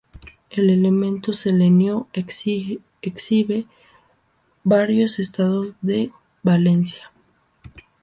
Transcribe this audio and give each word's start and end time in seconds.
El 0.49 0.71
elemento 0.71 1.31
selenio 1.35 2.07
exhibe 2.13 3.67
varios 4.63 5.19
estados 5.19 5.75
de 5.83 6.11
valencia. 6.41 7.11